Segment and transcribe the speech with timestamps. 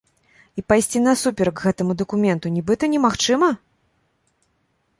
[0.59, 3.53] І пайсці насуперак гэтаму дакументу нібыта немагчыма?